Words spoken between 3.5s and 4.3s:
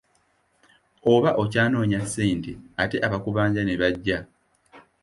ne bajja.